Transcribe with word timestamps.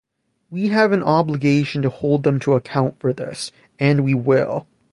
We 0.49 0.69
have 0.69 0.93
an 0.93 1.03
obligation 1.03 1.83
to 1.83 1.91
hold 1.91 2.23
them 2.23 2.39
to 2.39 2.53
account 2.53 2.99
for 2.99 3.13
this, 3.13 3.51
and 3.79 4.03
we 4.03 4.15
will. 4.15 4.65